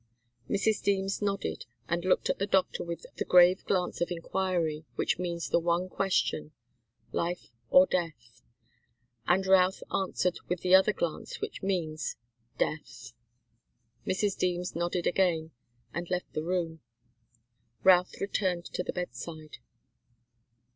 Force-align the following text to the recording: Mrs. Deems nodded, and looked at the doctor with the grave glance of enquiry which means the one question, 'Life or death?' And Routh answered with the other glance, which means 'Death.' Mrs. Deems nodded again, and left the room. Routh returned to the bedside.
Mrs. 0.49 0.81
Deems 0.81 1.21
nodded, 1.21 1.67
and 1.87 2.03
looked 2.03 2.31
at 2.31 2.39
the 2.39 2.47
doctor 2.47 2.83
with 2.83 3.05
the 3.17 3.23
grave 3.23 3.63
glance 3.65 4.01
of 4.01 4.09
enquiry 4.09 4.83
which 4.95 5.19
means 5.19 5.49
the 5.49 5.59
one 5.59 5.89
question, 5.89 6.53
'Life 7.11 7.51
or 7.69 7.85
death?' 7.85 8.41
And 9.27 9.45
Routh 9.45 9.83
answered 9.93 10.39
with 10.49 10.61
the 10.61 10.73
other 10.73 10.91
glance, 10.91 11.39
which 11.39 11.61
means 11.61 12.15
'Death.' 12.57 13.13
Mrs. 14.03 14.35
Deems 14.39 14.75
nodded 14.75 15.05
again, 15.05 15.51
and 15.93 16.09
left 16.09 16.33
the 16.33 16.41
room. 16.41 16.79
Routh 17.83 18.19
returned 18.19 18.65
to 18.73 18.81
the 18.81 18.93
bedside. 18.93 19.57